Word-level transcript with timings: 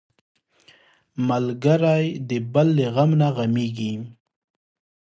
ملګری 1.27 2.05
د 2.29 2.31
بل 2.53 2.67
له 2.77 2.87
غم 2.95 3.11
نه 3.21 3.27
غمېږي 3.35 3.93